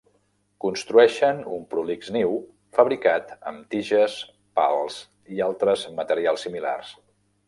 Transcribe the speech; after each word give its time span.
Construeixen 0.63 1.41
un 1.57 1.65
prolix 1.73 2.07
niu 2.15 2.31
fabricat 2.77 3.29
amb 3.51 3.67
tiges, 3.75 4.15
pals, 4.61 4.97
i 5.37 5.45
altres 5.49 5.85
materials 6.01 6.47
similars. 6.47 6.95